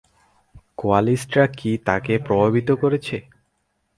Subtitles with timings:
[0.77, 3.17] কোয়ালিস্টরা কি তাকে প্রভাবিত করেছে?